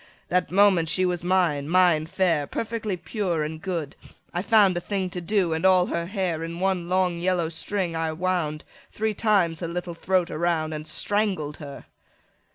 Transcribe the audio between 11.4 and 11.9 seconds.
her.